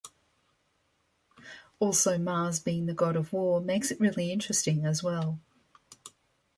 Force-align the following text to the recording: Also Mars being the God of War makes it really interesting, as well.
Also 1.79 2.17
Mars 2.17 2.59
being 2.59 2.87
the 2.87 2.93
God 2.95 3.15
of 3.15 3.31
War 3.31 3.61
makes 3.61 3.91
it 3.91 3.99
really 3.99 4.31
interesting, 4.31 4.83
as 4.83 5.03
well. 5.03 5.39